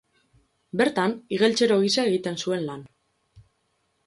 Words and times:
Bertan, 0.81 1.13
igeltsero 1.37 1.77
gisa 1.83 2.07
egiten 2.13 2.41
zuen 2.45 2.67
lan. 2.71 2.83